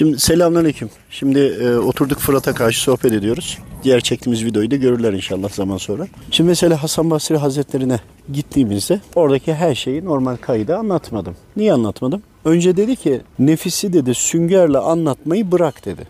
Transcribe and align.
Şimdi 0.00 0.20
selamünaleyküm. 0.20 0.90
Şimdi 1.10 1.38
e, 1.38 1.76
oturduk 1.76 2.18
Fırat'a 2.18 2.54
karşı 2.54 2.80
sohbet 2.80 3.12
ediyoruz. 3.12 3.58
Diğer 3.84 4.00
çektiğimiz 4.00 4.44
videoyu 4.44 4.70
da 4.70 4.76
görürler 4.76 5.12
inşallah 5.12 5.48
zaman 5.48 5.76
sonra. 5.76 6.06
Şimdi 6.30 6.48
mesela 6.48 6.82
Hasan 6.82 7.10
Basri 7.10 7.36
Hazretlerine 7.36 8.00
gittiğimizde 8.32 9.00
oradaki 9.14 9.54
her 9.54 9.74
şeyi 9.74 10.04
normal 10.04 10.36
kayda 10.36 10.78
anlatmadım. 10.78 11.36
Niye 11.56 11.72
anlatmadım? 11.72 12.22
Önce 12.44 12.76
dedi 12.76 12.96
ki 12.96 13.20
nefisi 13.38 13.92
dedi 13.92 14.14
süngerle 14.14 14.78
anlatmayı 14.78 15.52
bırak 15.52 15.84
dedi. 15.84 16.06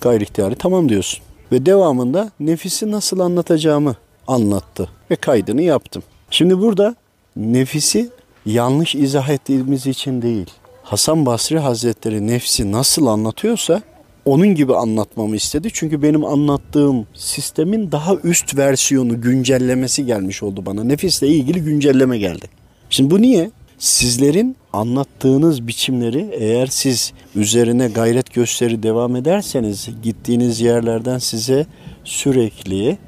Gayri 0.00 0.22
ihtiyari 0.22 0.54
tamam 0.54 0.88
diyorsun. 0.88 1.20
Ve 1.52 1.66
devamında 1.66 2.30
nefisi 2.40 2.90
nasıl 2.90 3.20
anlatacağımı 3.20 3.96
anlattı 4.28 4.88
ve 5.10 5.16
kaydını 5.16 5.62
yaptım. 5.62 6.02
Şimdi 6.30 6.58
burada 6.58 6.96
nefisi 7.36 8.10
yanlış 8.46 8.94
izah 8.94 9.28
ettiğimiz 9.28 9.86
için 9.86 10.22
değil. 10.22 10.50
Hasan 10.86 11.26
Basri 11.26 11.58
Hazretleri 11.58 12.26
nefsi 12.26 12.72
nasıl 12.72 13.06
anlatıyorsa 13.06 13.82
onun 14.24 14.54
gibi 14.54 14.76
anlatmamı 14.76 15.36
istedi. 15.36 15.68
Çünkü 15.72 16.02
benim 16.02 16.24
anlattığım 16.24 17.06
sistemin 17.14 17.92
daha 17.92 18.14
üst 18.14 18.56
versiyonu, 18.56 19.20
güncellemesi 19.20 20.06
gelmiş 20.06 20.42
oldu 20.42 20.66
bana. 20.66 20.84
Nefisle 20.84 21.28
ilgili 21.28 21.60
güncelleme 21.60 22.18
geldi. 22.18 22.46
Şimdi 22.90 23.10
bu 23.10 23.22
niye? 23.22 23.50
Sizlerin 23.78 24.56
anlattığınız 24.72 25.66
biçimleri 25.66 26.28
eğer 26.32 26.66
siz 26.66 27.12
üzerine 27.34 27.88
gayret 27.88 28.34
gösteri 28.34 28.82
devam 28.82 29.16
ederseniz 29.16 29.88
gittiğiniz 30.02 30.60
yerlerden 30.60 31.18
size 31.18 31.66
sürekli 32.04 32.98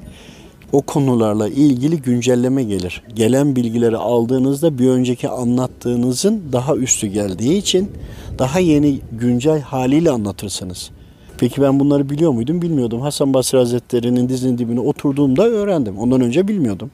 o 0.73 0.83
konularla 0.83 1.49
ilgili 1.49 2.03
güncelleme 2.03 2.65
gelir. 2.65 3.03
Gelen 3.15 3.57
bilgileri 3.57 3.97
aldığınızda 3.97 4.79
bir 4.79 4.89
önceki 4.89 5.29
anlattığınızın 5.29 6.43
daha 6.53 6.77
üstü 6.77 7.07
geldiği 7.07 7.59
için 7.59 7.91
daha 8.39 8.59
yeni 8.59 9.01
güncel 9.13 9.61
haliyle 9.61 10.11
anlatırsınız. 10.11 10.91
Peki 11.39 11.63
ben 11.63 11.81
bunları 11.81 12.11
biliyor 12.11 12.33
muydum? 12.33 12.63
Bilmiyordum. 12.63 13.01
Hasan 13.01 13.35
Basri 13.35 13.59
Hazretleri'nin 13.59 14.29
dizinin 14.29 14.59
dibine 14.59 14.80
oturduğumda 14.80 15.47
öğrendim. 15.49 15.99
Ondan 15.99 16.21
önce 16.21 16.49
bilmiyordum. 16.49 16.91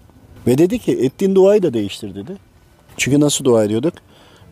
Ve 0.47 0.59
dedi 0.59 0.79
ki 0.79 0.93
ettiğin 0.93 1.35
duayı 1.35 1.63
da 1.63 1.75
değiştir 1.75 2.15
dedi. 2.15 2.37
Çünkü 2.97 3.21
nasıl 3.21 3.45
dua 3.45 3.65
ediyorduk? 3.65 3.95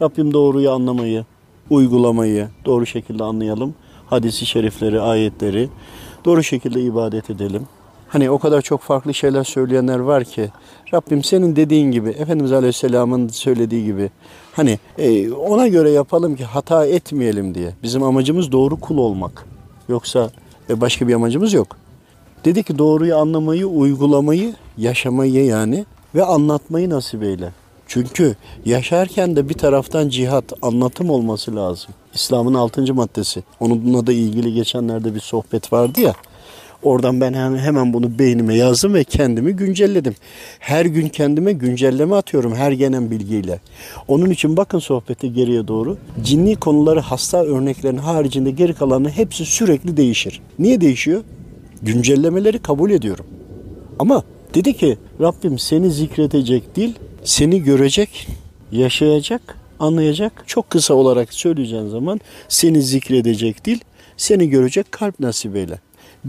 Rabbim 0.03 0.33
doğruyu 0.33 0.70
anlamayı, 0.70 1.25
uygulamayı 1.70 2.48
doğru 2.64 2.86
şekilde 2.86 3.25
anlayalım. 3.25 3.75
Hadisi 4.07 4.47
şerifleri, 4.47 5.01
ayetleri 5.01 5.69
doğru 6.25 6.42
şekilde 6.42 6.83
ibadet 6.83 7.31
edelim. 7.31 7.62
Hani 8.12 8.30
o 8.30 8.38
kadar 8.38 8.62
çok 8.62 8.80
farklı 8.80 9.14
şeyler 9.14 9.44
söyleyenler 9.44 9.98
var 9.98 10.24
ki 10.24 10.48
Rabbim 10.94 11.24
senin 11.24 11.56
dediğin 11.56 11.91
gibi 11.91 12.08
Efendimiz 12.08 12.52
Aleyhisselam'ın 12.52 13.28
söylediği 13.28 13.84
gibi 13.84 14.10
hani 14.52 14.78
e, 14.98 15.32
ona 15.32 15.68
göre 15.68 15.91
yapalım 15.91 16.36
ki 16.36 16.44
hata 16.44 16.86
etmeyelim 16.86 17.55
diye. 17.55 17.72
Bizim 17.83 18.02
amacımız 18.02 18.52
doğru 18.52 18.80
kul 18.80 18.98
olmak. 18.98 19.46
Yoksa 19.88 20.30
e, 20.70 20.80
başka 20.80 21.08
bir 21.08 21.14
amacımız 21.14 21.52
yok. 21.52 21.77
Dedi 22.44 22.62
ki 22.62 22.78
doğruyu 22.78 23.16
anlamayı, 23.16 23.66
uygulamayı, 23.66 24.55
yaşamayı 24.78 25.44
yani 25.44 25.84
ve 26.14 26.24
anlatmayı 26.24 26.90
nasip 26.90 27.22
eyle. 27.22 27.52
Çünkü 27.86 28.36
yaşarken 28.64 29.36
de 29.36 29.48
bir 29.48 29.55
taraftan 29.55 30.08
cihat, 30.08 30.52
anlatım 30.62 31.10
olması 31.10 31.56
lazım. 31.56 31.90
İslam'ın 32.14 32.55
altıncı 32.55 32.94
maddesi. 32.94 33.42
Onunla 33.60 34.06
da 34.06 34.12
ilgili 34.12 34.55
geçenlerde 34.55 35.14
bir 35.14 35.20
sohbet 35.20 35.72
vardı 35.72 36.00
ya. 36.00 36.14
Oradan 36.83 37.20
ben 37.20 37.34
hemen 37.58 37.92
bunu 37.92 38.19
beynime 38.19 38.55
yazdım 38.55 38.94
ve 38.94 39.05
kendimi 39.05 39.52
güncelledim. 39.52 40.14
Her 40.58 40.86
gün 40.86 41.08
kendime 41.08 41.52
güncelleme 41.52 42.14
atıyorum 42.14 42.55
her 42.55 42.72
gelen 42.72 43.11
bilgiyle. 43.11 43.61
Onun 44.08 44.30
için 44.30 44.56
bakın 44.56 44.78
sohbeti 44.78 45.33
geriye 45.33 45.69
doğru. 45.69 45.97
Cinni 46.24 46.56
konuları 46.56 47.00
hasta 47.00 47.44
örneklerin 47.44 47.97
haricinde 47.97 48.50
geri 48.50 48.74
kalanı 48.74 49.11
hepsi 49.11 49.44
sürekli 49.44 49.97
değişir. 49.97 50.41
Niye 50.58 50.80
değişiyor? 50.80 51.22
Güncellemeleri 51.83 52.58
kabul 52.58 52.91
ediyorum. 52.91 53.27
Ama 53.98 54.22
dedi 54.55 54.77
ki 54.77 54.98
Rabbim 55.20 55.58
seni 55.58 55.91
zikredecek 55.91 56.77
dil, 56.77 56.92
seni 57.24 57.62
görecek, 57.62 58.28
yaşayacak, 58.73 59.58
anlayacak. 59.80 60.45
Çok 60.46 60.70
kısa 60.70 60.95
olarak 60.95 61.34
söyleyeceğin 61.34 61.89
zaman 61.89 62.20
seni 62.48 62.83
zikredecek 62.83 63.64
dil, 63.64 63.78
seni 64.17 64.48
görecek 64.48 64.92
kalp 64.92 65.20
nasip 65.20 65.57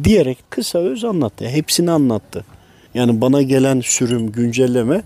diyerek 0.03 0.37
kısa 0.49 0.79
öz 0.79 1.03
anlattı. 1.03 1.45
Hepsini 1.45 1.91
anlattı. 1.91 2.45
Yani 2.93 3.21
bana 3.21 3.41
gelen 3.41 3.81
sürüm, 3.81 4.31
güncelleme 4.31 5.03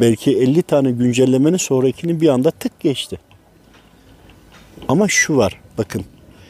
belki 0.00 0.38
50 0.38 0.62
tane 0.62 0.90
güncellemenin 0.90 1.56
sonrakini 1.56 2.20
bir 2.20 2.28
anda 2.28 2.50
tık 2.50 2.80
geçti. 2.80 3.18
Ama 4.88 5.08
şu 5.08 5.36
var 5.36 5.60
bakın 5.78 6.04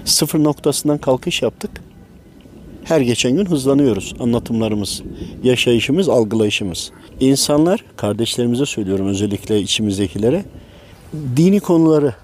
sıfır 0.04 0.44
noktasından 0.44 0.98
kalkış 0.98 1.42
yaptık. 1.42 1.70
Her 2.84 3.00
geçen 3.00 3.36
gün 3.36 3.46
hızlanıyoruz 3.46 4.14
anlatımlarımız, 4.20 5.02
yaşayışımız, 5.42 6.08
algılayışımız. 6.08 6.90
İnsanlar, 7.20 7.84
kardeşlerimize 7.96 8.66
söylüyorum 8.66 9.06
özellikle 9.08 9.60
içimizdekilere, 9.60 10.44
dini 11.36 11.60
konuları 11.60 12.14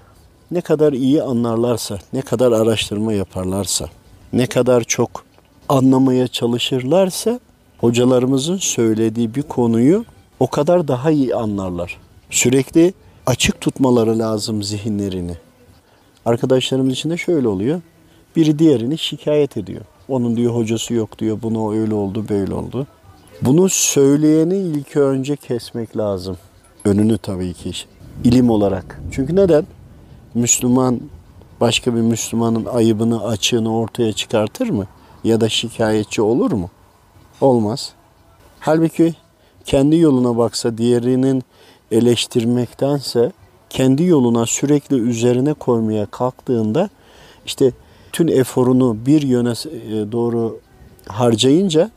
ne 0.51 0.61
kadar 0.61 0.93
iyi 0.93 1.23
anlarlarsa, 1.23 1.99
ne 2.13 2.21
kadar 2.21 2.51
araştırma 2.51 3.13
yaparlarsa, 3.13 3.89
ne 4.33 4.47
kadar 4.47 4.83
çok 4.83 5.25
anlamaya 5.69 6.27
çalışırlarsa 6.27 7.39
hocalarımızın 7.77 8.57
söylediği 8.57 9.35
bir 9.35 9.41
konuyu 9.41 10.05
o 10.39 10.47
kadar 10.47 10.87
daha 10.87 11.11
iyi 11.11 11.35
anlarlar. 11.35 11.97
Sürekli 12.29 12.93
açık 13.25 13.61
tutmaları 13.61 14.19
lazım 14.19 14.63
zihinlerini. 14.63 15.37
Arkadaşlarımız 16.25 16.93
için 16.93 17.09
de 17.09 17.17
şöyle 17.17 17.47
oluyor. 17.47 17.81
Biri 18.35 18.59
diğerini 18.59 18.97
şikayet 18.97 19.57
ediyor. 19.57 19.81
Onun 20.07 20.37
diyor 20.37 20.55
hocası 20.55 20.93
yok 20.93 21.19
diyor. 21.19 21.39
Bunu 21.41 21.73
öyle 21.73 21.93
oldu, 21.93 22.25
böyle 22.29 22.53
oldu. 22.53 22.87
Bunu 23.41 23.69
söyleyeni 23.69 24.57
ilk 24.57 24.97
önce 24.97 25.35
kesmek 25.35 25.97
lazım. 25.97 26.37
Önünü 26.85 27.17
tabii 27.17 27.53
ki 27.53 27.71
ilim 28.23 28.49
olarak. 28.49 29.01
Çünkü 29.11 29.35
neden? 29.35 29.65
Müslüman 30.33 30.99
başka 31.61 31.95
bir 31.95 32.01
Müslümanın 32.01 32.65
ayıbını, 32.65 33.23
açığını 33.23 33.77
ortaya 33.77 34.13
çıkartır 34.13 34.69
mı? 34.69 34.87
Ya 35.23 35.41
da 35.41 35.49
şikayetçi 35.49 36.21
olur 36.21 36.51
mu? 36.51 36.69
Olmaz. 37.41 37.93
Halbuki 38.59 39.15
kendi 39.65 39.97
yoluna 39.97 40.37
baksa 40.37 40.77
diğerinin 40.77 41.43
eleştirmektense 41.91 43.31
kendi 43.69 44.03
yoluna 44.03 44.45
sürekli 44.45 44.95
üzerine 44.95 45.53
koymaya 45.53 46.05
kalktığında 46.05 46.89
işte 47.45 47.71
tüm 48.11 48.27
eforunu 48.27 48.97
bir 49.05 49.21
yöne 49.21 49.49
e, 49.51 50.11
doğru 50.11 50.59
harcayınca 51.07 51.91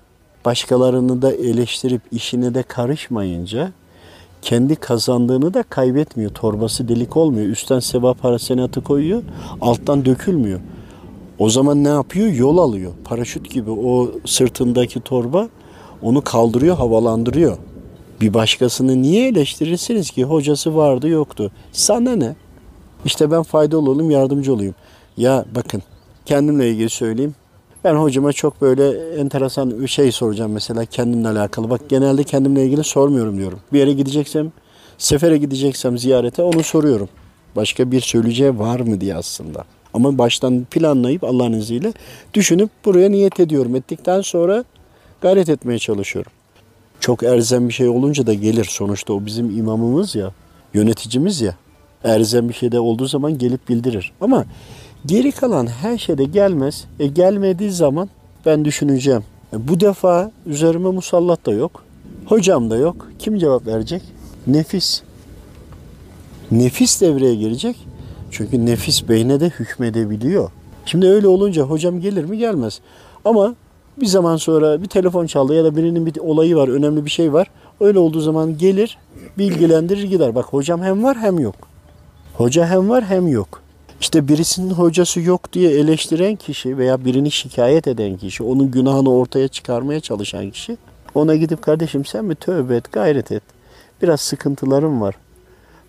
başkalarını 0.45 1.23
da 1.23 1.33
eleştirip 1.33 2.03
işine 2.13 2.55
de 2.55 2.63
karışmayınca 2.63 3.73
kendi 4.43 4.77
kazandığını 4.77 5.55
da 5.55 5.63
kaybetmiyor. 5.63 6.31
Torbası 6.31 6.89
delik 6.89 7.17
olmuyor. 7.17 7.47
Üstten 7.47 7.81
sevap 7.81 8.25
hasenatı 8.25 8.81
koyuyor. 8.81 9.23
Alttan 9.61 10.05
dökülmüyor. 10.05 10.61
O 11.39 11.51
zaman 11.51 11.85
ne 11.85 11.89
yapıyor? 11.89 12.29
Yol 12.29 12.59
alıyor. 12.59 12.93
Paraşüt 13.05 13.51
gibi 13.51 13.71
o 13.71 14.11
sırtındaki 14.25 15.01
torba 15.01 15.49
onu 16.03 16.23
kaldırıyor, 16.23 16.77
havalandırıyor. 16.77 17.57
Bir 18.21 18.35
başkasını 18.35 19.03
niye 19.03 19.29
eleştirirsiniz 19.29 20.11
ki? 20.11 20.25
Hocası 20.25 20.77
vardı 20.77 21.09
yoktu. 21.09 21.53
Sana 21.73 22.17
ne? 22.17 22.37
İşte 23.05 23.31
ben 23.31 23.43
faydalı 23.43 23.91
olayım, 23.91 24.11
yardımcı 24.11 24.55
olayım. 24.55 24.75
Ya 25.17 25.45
bakın 25.55 25.83
kendimle 26.27 26.71
ilgili 26.71 26.91
söyleyeyim. 26.91 27.35
Ben 27.85 27.95
hocama 27.95 28.33
çok 28.33 28.61
böyle 28.61 29.15
enteresan 29.17 29.81
bir 29.81 29.89
şey 29.89 30.13
soracağım 30.13 30.53
mesela 30.53 30.85
kendimle 30.85 31.29
alakalı. 31.29 31.71
Bak 31.71 31.81
genelde 31.89 32.25
kendimle 32.25 32.65
ilgili 32.67 32.85
sormuyorum 32.85 33.37
diyorum. 33.37 33.59
Bir 33.73 33.79
yere 33.79 33.93
gideceksem, 33.93 34.53
sefere 34.99 35.37
gideceksem 35.37 35.99
ziyarete 35.99 36.43
onu 36.43 36.63
soruyorum. 36.63 37.09
Başka 37.57 37.91
bir 37.91 38.01
söyleyeceği 38.01 38.59
var 38.59 38.81
mı 38.81 39.01
diye 39.01 39.17
aslında. 39.17 39.65
Ama 39.97 40.19
baştan 40.19 40.65
planlayıp 40.71 41.25
Allah'ın 41.25 41.53
izniyle 41.53 41.93
düşünüp 42.35 42.71
buraya 42.85 43.11
niyet 43.11 43.41
ediyorum. 43.41 43.77
Ettikten 43.77 44.21
sonra 44.21 44.65
gayret 45.21 45.49
etmeye 45.49 45.79
çalışıyorum. 45.79 46.33
Çok 47.01 47.23
erzem 47.23 47.69
bir 47.69 47.73
şey 47.73 47.89
olunca 47.89 48.27
da 48.27 48.35
gelir. 48.35 48.65
Sonuçta 48.71 49.13
o 49.13 49.27
bizim 49.27 49.59
imamımız 49.59 50.15
ya, 50.15 50.33
yöneticimiz 50.75 51.41
ya. 51.41 51.55
Erzem 52.05 52.49
bir 52.49 52.55
şey 52.55 52.73
de 52.73 52.81
olduğu 52.81 53.07
zaman 53.07 53.39
gelip 53.39 53.69
bildirir. 53.69 54.13
Ama 54.21 54.45
geri 55.07 55.33
kalan 55.33 55.67
her 55.67 55.99
şeyde 55.99 56.25
gelmez. 56.25 56.85
E 57.01 57.07
gelmediği 57.07 57.73
zaman 57.73 58.09
ben 58.47 58.65
düşüneceğim. 58.65 59.25
E 59.53 59.69
bu 59.69 59.81
defa 59.81 60.31
üzerime 60.47 60.91
musallat 60.91 61.47
da 61.47 61.53
yok. 61.53 61.85
Hocam 62.27 62.71
da 62.71 62.77
yok. 62.77 63.09
Kim 63.19 63.39
cevap 63.39 63.67
verecek? 63.67 64.03
Nefis. 64.47 65.03
Nefis 66.51 67.01
devreye 67.01 67.35
girecek. 67.35 67.77
Çünkü 68.31 68.67
nefis 68.67 69.09
beyne 69.09 69.41
de 69.41 69.47
hükmedebiliyor. 69.47 70.51
Şimdi 70.87 71.07
öyle 71.07 71.29
olunca 71.29 71.63
hocam 71.63 72.01
gelir 72.01 72.25
mi 72.25 72.39
gelmez. 72.39 72.81
Ama 73.25 73.55
bir 74.01 74.07
zaman 74.07 74.37
sonra 74.37 74.83
bir 74.83 74.87
telefon 74.87 75.27
çaldı 75.27 75.55
ya 75.55 75.65
da 75.65 75.77
birinin 75.77 76.07
bir 76.07 76.19
olayı 76.19 76.57
var, 76.57 76.69
önemli 76.69 77.05
bir 77.05 77.11
şey 77.11 77.33
var. 77.33 77.51
Öyle 77.81 77.99
olduğu 77.99 78.21
zaman 78.21 78.59
gelir, 78.59 78.99
bilgilendirir 79.39 80.03
gider. 80.03 80.35
Bak 80.35 80.45
hocam 80.45 80.83
hem 80.83 81.05
var 81.05 81.17
hem 81.17 81.39
yok. 81.39 81.55
Hoca 82.35 82.67
hem 82.67 82.89
var 82.89 83.05
hem 83.05 83.29
yok. 83.29 83.63
İşte 84.01 84.29
birisinin 84.29 84.71
hocası 84.71 85.21
yok 85.21 85.53
diye 85.53 85.71
eleştiren 85.71 86.37
kişi 86.37 86.79
veya 86.79 87.05
birini 87.05 87.31
şikayet 87.31 87.89
eden 87.89 88.17
kişi, 88.17 88.43
onun 88.43 88.71
günahını 88.71 89.13
ortaya 89.13 89.49
çıkarmaya 89.49 90.01
çalışan 90.01 90.51
kişi 90.51 90.77
ona 91.15 91.37
gidip 91.37 91.63
kardeşim 91.63 92.05
sen 92.05 92.31
bir 92.31 92.35
tövbe 92.35 92.77
et, 92.77 92.93
gayret 92.93 93.33
et. 93.33 93.43
Biraz 94.03 94.21
sıkıntılarım 94.21 95.01
var. 95.01 95.15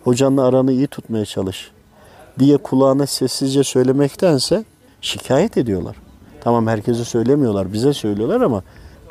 Hocanla 0.04 0.44
aranı 0.44 0.72
iyi 0.72 0.86
tutmaya 0.86 1.24
çalış 1.24 1.70
diye 2.38 2.56
kulağına 2.56 3.06
sessizce 3.06 3.64
söylemektense 3.64 4.64
şikayet 5.00 5.56
ediyorlar. 5.56 5.96
Tamam 6.40 6.66
herkese 6.66 7.04
söylemiyorlar, 7.04 7.72
bize 7.72 7.92
söylüyorlar 7.92 8.40
ama 8.40 8.62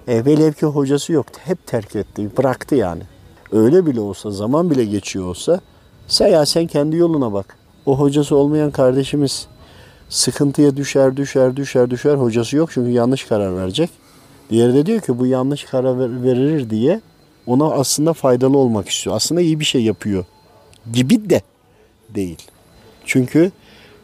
e, 0.07 0.25
velev 0.25 0.53
ki 0.53 0.65
hocası 0.65 1.13
yoktu. 1.13 1.39
Hep 1.43 1.67
terk 1.67 1.95
etti, 1.95 2.29
bıraktı 2.37 2.75
yani. 2.75 3.03
Öyle 3.51 3.85
bile 3.85 3.99
olsa, 3.99 4.31
zaman 4.31 4.69
bile 4.69 4.85
geçiyor 4.85 5.25
olsa 5.25 5.61
sen 6.07 6.27
ya 6.27 6.45
sen 6.45 6.67
kendi 6.67 6.95
yoluna 6.95 7.33
bak. 7.33 7.57
O 7.85 7.99
hocası 7.99 8.35
olmayan 8.35 8.71
kardeşimiz 8.71 9.47
sıkıntıya 10.09 10.77
düşer, 10.77 11.17
düşer, 11.17 11.55
düşer, 11.55 11.89
düşer. 11.89 12.15
Hocası 12.15 12.57
yok 12.57 12.69
çünkü 12.73 12.91
yanlış 12.91 13.23
karar 13.23 13.57
verecek. 13.57 13.89
Diğeri 14.49 14.73
de 14.73 14.85
diyor 14.85 15.01
ki 15.01 15.19
bu 15.19 15.25
yanlış 15.25 15.63
karar 15.63 16.23
verir 16.23 16.69
diye 16.69 17.01
ona 17.45 17.65
aslında 17.65 18.13
faydalı 18.13 18.57
olmak 18.57 18.89
istiyor. 18.89 19.15
Aslında 19.15 19.41
iyi 19.41 19.59
bir 19.59 19.65
şey 19.65 19.83
yapıyor 19.83 20.25
gibi 20.93 21.29
de 21.29 21.41
değil. 22.09 22.37
Çünkü 23.07 23.51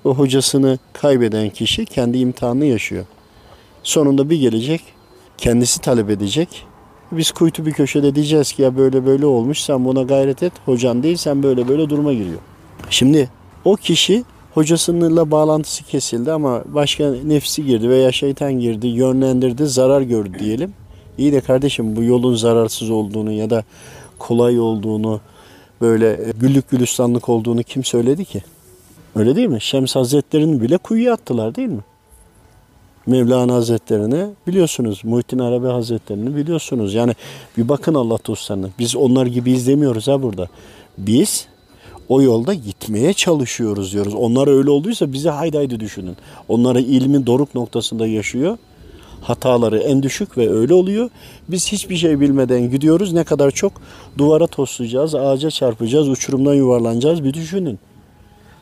o 0.03 0.15
hocasını 0.15 0.79
kaybeden 0.93 1.49
kişi 1.49 1.85
kendi 1.85 2.17
imtihanını 2.17 2.65
yaşıyor. 2.65 3.05
Sonunda 3.83 4.29
bir 4.29 4.39
gelecek, 4.39 4.81
kendisi 5.37 5.81
talep 5.81 6.09
edecek. 6.09 6.65
Biz 7.11 7.31
kuytu 7.31 7.65
bir 7.65 7.71
köşede 7.71 8.15
diyeceğiz 8.15 8.51
ki 8.51 8.61
ya 8.61 8.77
böyle 8.77 9.05
böyle 9.05 9.25
olmuş 9.25 9.59
sen 9.59 9.85
buna 9.85 10.03
gayret 10.03 10.43
et. 10.43 10.53
Hocan 10.65 11.03
değil 11.03 11.17
sen 11.17 11.43
böyle 11.43 11.67
böyle 11.67 11.89
duruma 11.89 12.13
giriyor. 12.13 12.39
Şimdi 12.89 13.29
o 13.65 13.75
kişi 13.75 14.23
hocasıyla 14.53 15.31
bağlantısı 15.31 15.83
kesildi 15.83 16.31
ama 16.31 16.63
başka 16.65 17.11
nefsi 17.25 17.65
girdi 17.65 17.89
veya 17.89 18.11
şeytan 18.11 18.53
girdi, 18.53 18.87
yönlendirdi, 18.87 19.65
zarar 19.65 20.01
gördü 20.01 20.39
diyelim. 20.39 20.73
İyi 21.17 21.31
de 21.31 21.41
kardeşim 21.41 21.95
bu 21.95 22.03
yolun 22.03 22.35
zararsız 22.35 22.89
olduğunu 22.89 23.31
ya 23.31 23.49
da 23.49 23.63
kolay 24.19 24.59
olduğunu, 24.59 25.21
böyle 25.81 26.19
güllük 26.39 26.69
gülistanlık 26.69 27.29
olduğunu 27.29 27.63
kim 27.63 27.83
söyledi 27.83 28.25
ki? 28.25 28.43
Öyle 29.15 29.35
değil 29.35 29.47
mi? 29.47 29.61
Şems 29.61 29.95
Hazretleri'ni 29.95 30.61
bile 30.61 30.77
kuyuya 30.77 31.13
attılar 31.13 31.55
değil 31.55 31.69
mi? 31.69 31.81
Mevlana 33.05 33.53
Hazretlerini 33.53 34.25
biliyorsunuz. 34.47 35.01
Muhittin 35.03 35.39
Arabi 35.39 35.67
Hazretlerini 35.67 36.35
biliyorsunuz. 36.35 36.93
Yani 36.93 37.13
bir 37.57 37.69
bakın 37.69 37.93
Allah 37.93 38.17
dostlarına. 38.27 38.67
Biz 38.79 38.95
onlar 38.95 39.25
gibi 39.25 39.51
izlemiyoruz 39.51 40.07
ha 40.07 40.21
burada. 40.23 40.47
Biz 40.97 41.47
o 42.09 42.21
yolda 42.21 42.53
gitmeye 42.53 43.13
çalışıyoruz 43.13 43.93
diyoruz. 43.93 44.13
Onlar 44.13 44.47
öyle 44.47 44.69
olduysa 44.69 45.13
bize 45.13 45.29
haydi 45.29 45.57
haydi 45.57 45.79
düşünün. 45.79 46.17
Onları 46.47 46.81
ilmin 46.81 47.25
doruk 47.25 47.55
noktasında 47.55 48.07
yaşıyor. 48.07 48.57
Hataları 49.21 49.79
en 49.79 50.03
düşük 50.03 50.37
ve 50.37 50.49
öyle 50.49 50.73
oluyor. 50.73 51.09
Biz 51.47 51.71
hiçbir 51.71 51.95
şey 51.95 52.19
bilmeden 52.19 52.71
gidiyoruz. 52.71 53.13
Ne 53.13 53.23
kadar 53.23 53.51
çok 53.51 53.73
duvara 54.17 54.47
toslayacağız, 54.47 55.15
ağaca 55.15 55.49
çarpacağız, 55.49 56.09
uçurumdan 56.09 56.53
yuvarlanacağız 56.53 57.23
bir 57.23 57.33
düşünün. 57.33 57.79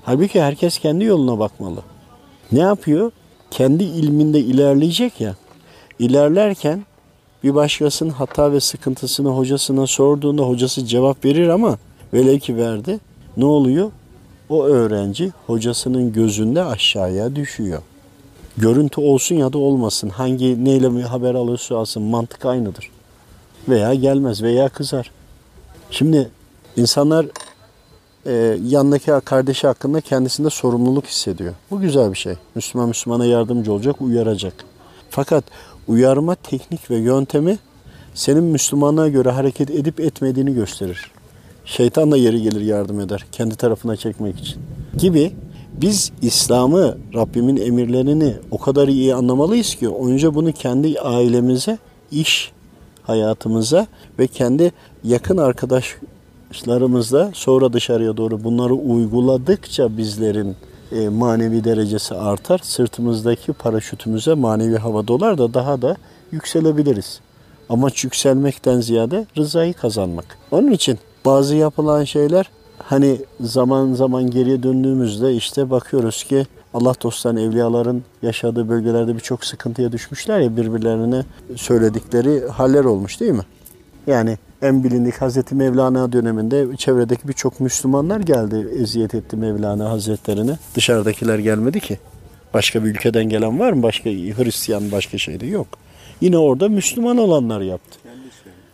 Halbuki 0.04 0.42
herkes 0.42 0.78
kendi 0.78 1.04
yoluna 1.04 1.40
bakmalı. 1.40 1.80
Ne 2.52 2.60
yapıyor? 2.60 3.12
Kendi 3.52 3.84
ilminde 3.84 4.40
ilerleyecek 4.40 5.22
ya. 5.22 5.36
İlerlerken 6.00 6.86
bir 7.44 7.56
başkasının 7.56 8.10
hata 8.10 8.52
ve 8.52 8.60
sıkıntısını 8.60 9.30
hocasına 9.30 9.88
sorduğunda 9.88 10.44
hocası 10.44 10.86
cevap 10.86 11.26
verir 11.26 11.48
ama 11.48 11.78
velev 12.14 12.40
ki 12.40 12.58
verdi. 12.58 13.00
Ne 13.38 13.46
oluyor? 13.46 13.92
O 14.50 14.64
öğrenci 14.64 15.32
hocasının 15.48 16.14
gözünde 16.14 16.64
aşağıya 16.64 17.36
düşüyor. 17.36 17.82
Görüntü 18.58 19.02
olsun 19.02 19.36
ya 19.36 19.54
da 19.54 19.58
olmasın. 19.58 20.10
Hangi 20.10 20.66
neyle 20.66 21.04
haber 21.04 21.36
alırsa 21.36 21.78
alsın 21.78 22.04
mantık 22.04 22.46
aynıdır. 22.46 22.90
Veya 23.70 23.94
gelmez 23.94 24.44
veya 24.44 24.70
kızar. 24.70 25.12
Şimdi 25.92 26.30
insanlar 26.76 27.26
e, 28.26 28.58
yanındaki 28.68 29.12
kardeşi 29.26 29.68
hakkında 29.68 30.02
kendisinde 30.02 30.50
sorumluluk 30.50 31.06
hissediyor. 31.06 31.54
Bu 31.72 31.80
güzel 31.80 32.12
bir 32.12 32.18
şey. 32.18 32.34
Müslüman 32.56 32.88
Müslümana 32.88 33.26
yardımcı 33.26 33.74
olacak, 33.74 34.02
uyaracak. 34.02 34.54
Fakat 35.10 35.44
uyarma 35.88 36.36
teknik 36.36 36.92
ve 36.92 36.98
yöntemi 36.98 37.58
senin 38.14 38.44
Müslümanlığa 38.44 39.08
göre 39.08 39.30
hareket 39.30 39.70
edip 39.70 40.00
etmediğini 40.00 40.54
gösterir. 40.54 41.12
Şeytan 41.66 42.12
da 42.12 42.18
yeri 42.18 42.42
gelir 42.42 42.62
yardım 42.62 43.00
eder 43.00 43.26
kendi 43.32 43.56
tarafına 43.56 43.96
çekmek 43.96 44.40
için. 44.40 44.62
Gibi 44.98 45.32
biz 45.74 46.12
İslam'ı, 46.22 46.98
Rabbimin 47.14 47.58
emirlerini 47.58 48.36
o 48.52 48.58
kadar 48.58 48.88
iyi 48.88 49.16
anlamalıyız 49.16 49.76
ki 49.76 49.90
önce 49.90 50.36
bunu 50.36 50.52
kendi 50.52 51.00
ailemize, 51.00 51.78
iş 52.12 52.52
hayatımıza 53.04 53.88
ve 54.20 54.28
kendi 54.28 54.72
yakın 55.04 55.38
arkadaş 55.38 55.96
arkadaşlarımızla 56.52 57.32
sonra 57.34 57.74
dışarıya 57.74 58.18
doğru 58.18 58.44
bunları 58.44 58.74
uyguladıkça 58.74 59.98
bizlerin 59.98 60.56
e, 60.92 61.10
manevi 61.10 61.64
derecesi 61.64 62.16
artar. 62.16 62.60
Sırtımızdaki 62.64 63.54
paraşütümüze 63.54 64.34
manevi 64.34 64.78
hava 64.78 65.08
dolar 65.08 65.38
da 65.38 65.54
daha 65.54 65.82
da 65.82 65.96
yükselebiliriz. 66.32 67.20
Amaç 67.70 68.04
yükselmekten 68.04 68.82
ziyade 68.82 69.26
rızayı 69.38 69.74
kazanmak. 69.74 70.38
Onun 70.52 70.72
için 70.72 71.00
bazı 71.26 71.56
yapılan 71.56 72.04
şeyler 72.04 72.50
hani 72.78 73.18
zaman 73.42 73.94
zaman 73.94 74.32
geriye 74.32 74.64
döndüğümüzde 74.64 75.34
işte 75.34 75.70
bakıyoruz 75.70 76.24
ki 76.24 76.46
Allah 76.74 76.94
dostlarının, 77.04 77.42
evliyaların 77.42 78.04
yaşadığı 78.22 78.70
bölgelerde 78.70 79.16
birçok 79.16 79.46
sıkıntıya 79.46 79.92
düşmüşler 79.92 80.40
ya 80.40 80.58
birbirlerine 80.58 81.26
söyledikleri 81.56 82.48
haller 82.48 82.84
olmuş 82.84 83.20
değil 83.20 83.32
mi? 83.32 83.46
Yani 84.08 84.38
en 84.62 84.84
bilindik 84.84 85.22
Hazreti 85.22 85.56
Mevlana 85.56 86.12
döneminde 86.12 86.78
çevredeki 86.78 87.28
birçok 87.28 87.60
Müslümanlar 87.60 88.20
geldi 88.20 88.68
eziyet 88.80 89.16
etti 89.16 89.38
Mevlana 89.38 89.90
Hazretlerine. 89.90 90.58
Dışarıdakiler 90.76 91.40
gelmedi 91.40 91.80
ki. 91.80 92.00
Başka 92.54 92.84
bir 92.84 92.90
ülkeden 92.90 93.30
gelen 93.30 93.60
var 93.60 93.74
mı? 93.74 93.84
Başka 93.84 94.10
Hristiyan 94.10 94.92
başka 94.92 95.18
şeyde 95.18 95.46
yok. 95.46 95.68
Yine 96.22 96.38
orada 96.38 96.70
Müslüman 96.70 97.18
olanlar 97.18 97.62
yaptı. 97.62 98.00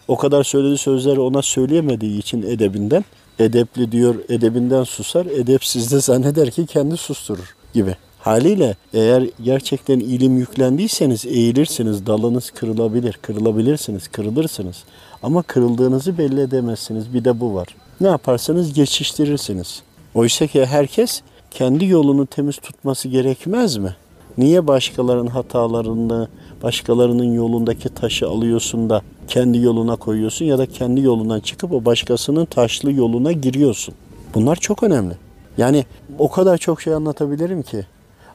O 0.08 0.18
kadar 0.18 0.44
söylediği 0.44 0.78
sözleri 0.78 1.20
ona 1.20 1.42
söyleyemediği 1.42 2.20
için 2.20 2.42
edebinden 2.42 3.06
edepli 3.40 3.92
diyor 3.92 4.16
edebinden 4.30 4.84
susar, 4.84 5.26
edepsiz 5.26 5.92
de 5.92 6.00
zanneder 6.00 6.52
ki 6.52 6.66
kendi 6.66 6.98
susturur 6.98 7.56
gibi. 7.74 7.96
Haliyle 8.28 8.76
eğer 8.94 9.24
gerçekten 9.44 10.00
ilim 10.00 10.38
yüklendiyseniz 10.38 11.26
eğilirsiniz, 11.26 12.06
dalınız 12.06 12.52
kırılabilir, 12.52 13.20
kırılabilirsiniz, 13.22 14.08
kırılırsınız. 14.08 14.84
Ama 15.24 15.42
kırıldığınızı 15.42 16.18
belli 16.18 16.42
edemezsiniz. 16.42 17.14
Bir 17.14 17.26
de 17.26 17.40
bu 17.40 17.56
var. 17.56 17.68
Ne 18.02 18.08
yaparsanız 18.08 18.74
geçiştirirsiniz. 18.74 19.82
Oysa 20.16 20.48
ki 20.48 20.66
herkes 20.66 21.22
kendi 21.52 21.86
yolunu 21.86 22.26
temiz 22.26 22.58
tutması 22.58 23.08
gerekmez 23.08 23.78
mi? 23.78 23.96
Niye 24.38 24.68
başkalarının 24.68 25.28
hatalarını, 25.28 26.28
başkalarının 26.64 27.34
yolundaki 27.34 27.90
taşı 27.90 28.28
alıyorsun 28.28 28.90
da 28.90 29.02
kendi 29.28 29.58
yoluna 29.58 29.96
koyuyorsun 29.96 30.46
ya 30.46 30.58
da 30.58 30.66
kendi 30.66 31.02
yolundan 31.02 31.40
çıkıp 31.40 31.72
o 31.74 31.86
başkasının 31.86 32.46
taşlı 32.46 32.92
yoluna 32.92 33.32
giriyorsun? 33.32 33.96
Bunlar 34.34 34.56
çok 34.56 34.84
önemli. 34.84 35.14
Yani 35.58 35.86
o 36.20 36.32
kadar 36.32 36.58
çok 36.58 36.82
şey 36.82 36.94
anlatabilirim 36.94 37.64
ki. 37.64 37.86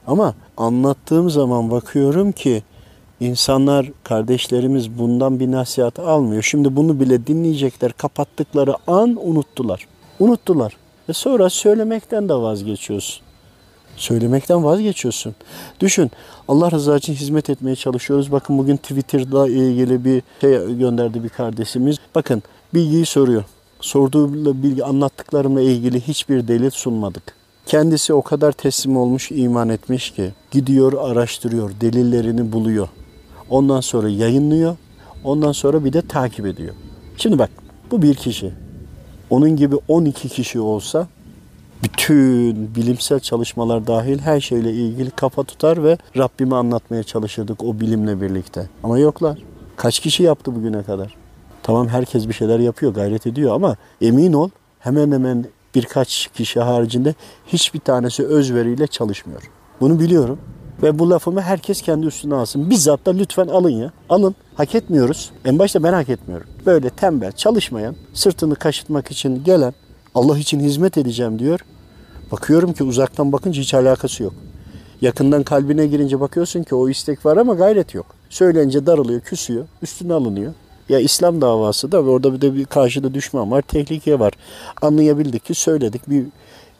Ama 0.07 0.33
anlattığım 0.57 1.29
zaman 1.29 1.71
bakıyorum 1.71 2.31
ki 2.31 2.63
insanlar, 3.19 3.91
kardeşlerimiz 4.03 4.99
bundan 4.99 5.39
bir 5.39 5.51
nasihat 5.51 5.99
almıyor. 5.99 6.43
Şimdi 6.43 6.75
bunu 6.75 6.99
bile 6.99 7.27
dinleyecekler. 7.27 7.93
Kapattıkları 7.93 8.75
an 8.87 9.17
unuttular. 9.27 9.87
Unuttular. 10.19 10.77
Ve 11.09 11.13
sonra 11.13 11.49
söylemekten 11.49 12.29
de 12.29 12.33
vazgeçiyorsun. 12.33 13.23
Söylemekten 13.97 14.63
vazgeçiyorsun. 14.63 15.35
Düşün 15.79 16.11
Allah 16.47 16.71
rızası 16.71 16.97
için 16.97 17.13
hizmet 17.13 17.49
etmeye 17.49 17.75
çalışıyoruz. 17.75 18.31
Bakın 18.31 18.57
bugün 18.57 18.77
Twitter'da 18.77 19.47
ilgili 19.47 20.05
bir 20.05 20.23
şey 20.41 20.77
gönderdi 20.77 21.23
bir 21.23 21.29
kardeşimiz. 21.29 21.97
Bakın 22.15 22.43
bilgiyi 22.73 23.05
soruyor. 23.05 23.43
Sorduğu 23.81 24.63
bilgi 24.63 24.83
anlattıklarımla 24.83 25.61
ilgili 25.61 26.01
hiçbir 26.01 26.47
delil 26.47 26.69
sunmadık. 26.69 27.42
Kendisi 27.65 28.13
o 28.13 28.21
kadar 28.21 28.51
teslim 28.51 28.97
olmuş, 28.97 29.31
iman 29.31 29.69
etmiş 29.69 30.11
ki 30.11 30.31
gidiyor, 30.51 30.93
araştırıyor, 31.11 31.71
delillerini 31.81 32.51
buluyor. 32.51 32.87
Ondan 33.49 33.81
sonra 33.81 34.09
yayınlıyor. 34.09 34.77
Ondan 35.23 35.51
sonra 35.51 35.85
bir 35.85 35.93
de 35.93 36.01
takip 36.01 36.45
ediyor. 36.45 36.75
Şimdi 37.17 37.39
bak 37.39 37.49
bu 37.91 38.01
bir 38.01 38.15
kişi. 38.15 38.53
Onun 39.29 39.55
gibi 39.55 39.75
12 39.87 40.29
kişi 40.29 40.59
olsa 40.59 41.07
bütün 41.83 42.75
bilimsel 42.75 43.19
çalışmalar 43.19 43.87
dahil 43.87 44.19
her 44.19 44.41
şeyle 44.41 44.73
ilgili 44.73 45.11
kafa 45.11 45.43
tutar 45.43 45.83
ve 45.83 45.97
Rabbimi 46.17 46.55
anlatmaya 46.55 47.03
çalışırdık 47.03 47.63
o 47.63 47.79
bilimle 47.79 48.21
birlikte. 48.21 48.69
Ama 48.83 48.99
yoklar. 48.99 49.39
Kaç 49.75 49.99
kişi 49.99 50.23
yaptı 50.23 50.55
bugüne 50.55 50.83
kadar? 50.83 51.15
Tamam 51.63 51.87
herkes 51.87 52.27
bir 52.27 52.33
şeyler 52.33 52.59
yapıyor, 52.59 52.93
gayret 52.93 53.27
ediyor 53.27 53.55
ama 53.55 53.75
emin 54.01 54.33
ol 54.33 54.49
hemen 54.79 55.11
hemen 55.11 55.45
birkaç 55.75 56.29
kişi 56.33 56.59
haricinde 56.59 57.15
hiçbir 57.47 57.79
tanesi 57.79 58.25
özveriyle 58.25 58.87
çalışmıyor. 58.87 59.41
Bunu 59.81 59.99
biliyorum. 59.99 60.39
Ve 60.83 60.99
bu 60.99 61.09
lafımı 61.09 61.41
herkes 61.41 61.81
kendi 61.81 62.05
üstüne 62.05 62.35
alsın. 62.35 62.69
Bizzat 62.69 63.05
da 63.05 63.11
lütfen 63.11 63.47
alın 63.47 63.69
ya. 63.69 63.91
Alın. 64.09 64.35
Hak 64.55 64.75
etmiyoruz. 64.75 65.31
En 65.45 65.59
başta 65.59 65.83
ben 65.83 65.93
hak 65.93 66.09
etmiyorum. 66.09 66.47
Böyle 66.65 66.89
tembel, 66.89 67.31
çalışmayan, 67.31 67.95
sırtını 68.13 68.55
kaşıtmak 68.55 69.11
için 69.11 69.43
gelen, 69.43 69.73
Allah 70.15 70.37
için 70.37 70.59
hizmet 70.59 70.97
edeceğim 70.97 71.39
diyor. 71.39 71.59
Bakıyorum 72.31 72.73
ki 72.73 72.83
uzaktan 72.83 73.31
bakınca 73.31 73.61
hiç 73.61 73.73
alakası 73.73 74.23
yok. 74.23 74.33
Yakından 75.01 75.43
kalbine 75.43 75.87
girince 75.87 76.19
bakıyorsun 76.19 76.63
ki 76.63 76.75
o 76.75 76.89
istek 76.89 77.25
var 77.25 77.37
ama 77.37 77.53
gayret 77.53 77.93
yok. 77.93 78.05
Söyleyince 78.29 78.85
darılıyor, 78.85 79.21
küsüyor, 79.21 79.65
üstüne 79.81 80.13
alınıyor. 80.13 80.53
Ya 80.89 80.99
İslam 80.99 81.41
davası 81.41 81.91
da 81.91 82.05
ve 82.05 82.09
orada 82.09 82.33
bir 82.33 82.41
de 82.41 82.55
bir 82.55 82.65
karşıda 82.65 83.13
düşman 83.13 83.51
var, 83.51 83.61
tehlike 83.61 84.19
var. 84.19 84.33
Anlayabildik 84.81 85.45
ki 85.45 85.53
söyledik. 85.53 86.09
Bir 86.09 86.25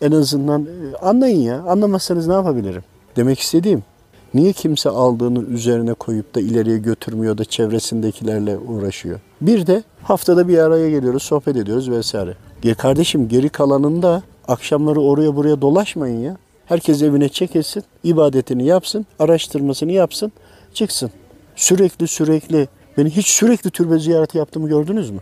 en 0.02 0.12
azından 0.12 0.62
e, 0.62 0.98
anlayın 0.98 1.42
ya. 1.42 1.64
Anlamazsanız 1.64 2.28
ne 2.28 2.34
yapabilirim? 2.34 2.84
Demek 3.16 3.40
istediğim 3.40 3.84
niye 4.34 4.54
kimse 4.54 4.90
aldığını 4.90 5.42
üzerine 5.44 5.94
koyup 5.94 6.36
da 6.36 6.42
ileriye 6.42 6.78
götürmüyor 6.78 7.38
da 7.38 7.46
çevresindekilerle 7.46 8.58
uğraşıyor? 8.58 9.20
Bir 9.42 9.68
de 9.68 9.84
haftada 10.04 10.48
bir 10.48 10.58
araya 10.58 10.90
geliyoruz, 10.90 11.24
sohbet 11.24 11.56
ediyoruz 11.58 11.90
vesaire. 11.90 12.34
Ya 12.64 12.76
kardeşim 12.76 13.28
geri 13.28 13.50
kalanında 13.50 14.24
akşamları 14.48 15.02
oraya 15.02 15.36
buraya 15.36 15.62
dolaşmayın 15.62 16.20
ya. 16.20 16.38
Herkes 16.66 17.02
evine 17.02 17.30
çekilsin, 17.30 17.84
ibadetini 18.04 18.66
yapsın, 18.66 19.06
araştırmasını 19.20 19.92
yapsın, 19.92 20.32
çıksın. 20.74 21.12
Sürekli 21.56 22.08
sürekli, 22.08 22.68
beni 22.98 23.10
hiç 23.10 23.28
sürekli 23.28 23.70
türbe 23.70 24.00
ziyareti 24.00 24.38
yaptığımı 24.38 24.70
gördünüz 24.70 25.10
mü? 25.12 25.20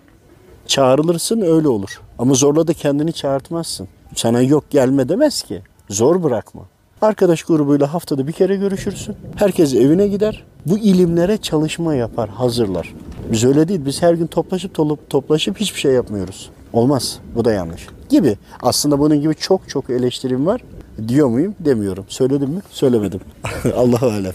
Çağrılırsın 0.67 1.41
öyle 1.41 1.67
olur. 1.67 2.01
Ama 2.19 2.33
zorla 2.33 2.67
da 2.67 2.73
kendini 2.73 3.13
çağırtmazsın. 3.13 3.87
Sana 4.15 4.41
yok 4.41 4.63
gelme 4.69 5.09
demez 5.09 5.41
ki. 5.41 5.61
Zor 5.89 6.23
bırakma. 6.23 6.61
Arkadaş 7.01 7.43
grubuyla 7.43 7.93
haftada 7.93 8.27
bir 8.27 8.31
kere 8.31 8.55
görüşürsün. 8.55 9.15
Herkes 9.35 9.73
evine 9.73 10.07
gider. 10.07 10.43
Bu 10.65 10.77
ilimlere 10.77 11.37
çalışma 11.37 11.95
yapar, 11.95 12.29
hazırlar. 12.29 12.93
Biz 13.31 13.43
öyle 13.43 13.67
değil. 13.67 13.85
Biz 13.85 14.01
her 14.01 14.13
gün 14.13 14.27
toplaşıp 14.27 14.73
tolup 14.73 15.09
toplaşıp 15.09 15.59
hiçbir 15.59 15.79
şey 15.79 15.91
yapmıyoruz. 15.93 16.49
Olmaz. 16.73 17.19
Bu 17.35 17.45
da 17.45 17.51
yanlış. 17.51 17.87
Gibi. 18.09 18.37
Aslında 18.61 18.99
bunun 18.99 19.21
gibi 19.21 19.35
çok 19.35 19.69
çok 19.69 19.89
eleştirim 19.89 20.45
var. 20.45 20.61
Diyor 21.07 21.27
muyum? 21.27 21.55
Demiyorum. 21.59 22.05
Söyledim 22.07 22.49
mi? 22.49 22.61
Söylemedim. 22.69 23.19
Allahu 23.75 24.05
alem. 24.05 24.33